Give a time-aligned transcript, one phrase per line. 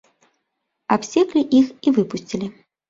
[0.97, 2.47] Абсеклі іх і выпусцілі.